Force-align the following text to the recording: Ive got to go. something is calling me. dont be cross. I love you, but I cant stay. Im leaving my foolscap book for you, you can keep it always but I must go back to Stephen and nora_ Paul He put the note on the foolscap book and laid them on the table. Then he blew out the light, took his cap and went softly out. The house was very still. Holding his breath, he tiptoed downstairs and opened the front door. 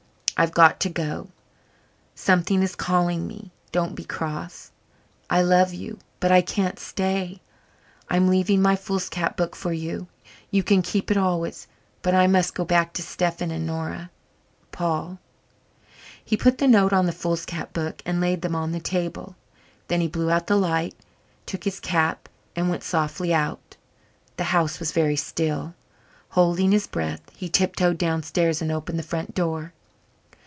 Ive 0.37 0.51
got 0.55 0.79
to 0.79 0.89
go. 0.89 1.27
something 2.15 2.63
is 2.63 2.73
calling 2.75 3.27
me. 3.27 3.51
dont 3.71 3.93
be 3.93 4.03
cross. 4.03 4.71
I 5.29 5.43
love 5.43 5.71
you, 5.71 5.99
but 6.19 6.31
I 6.31 6.41
cant 6.41 6.79
stay. 6.79 7.43
Im 8.09 8.27
leaving 8.27 8.59
my 8.59 8.75
foolscap 8.75 9.37
book 9.37 9.55
for 9.55 9.71
you, 9.71 10.07
you 10.49 10.63
can 10.63 10.81
keep 10.81 11.11
it 11.11 11.17
always 11.17 11.67
but 12.01 12.15
I 12.15 12.25
must 12.25 12.55
go 12.55 12.65
back 12.65 12.91
to 12.93 13.03
Stephen 13.03 13.51
and 13.51 13.69
nora_ 13.69 14.09
Paul 14.71 15.19
He 16.25 16.35
put 16.35 16.57
the 16.57 16.67
note 16.67 16.91
on 16.91 17.05
the 17.05 17.11
foolscap 17.11 17.71
book 17.71 18.01
and 18.03 18.19
laid 18.19 18.41
them 18.41 18.55
on 18.55 18.71
the 18.71 18.79
table. 18.79 19.35
Then 19.89 20.01
he 20.01 20.07
blew 20.07 20.31
out 20.31 20.47
the 20.47 20.55
light, 20.55 20.95
took 21.45 21.65
his 21.65 21.79
cap 21.79 22.27
and 22.55 22.67
went 22.67 22.81
softly 22.83 23.31
out. 23.31 23.77
The 24.37 24.45
house 24.45 24.79
was 24.79 24.91
very 24.91 25.17
still. 25.17 25.75
Holding 26.29 26.71
his 26.71 26.87
breath, 26.87 27.21
he 27.35 27.47
tiptoed 27.47 27.99
downstairs 27.99 28.59
and 28.63 28.71
opened 28.71 28.97
the 28.97 29.03
front 29.03 29.35
door. 29.35 29.73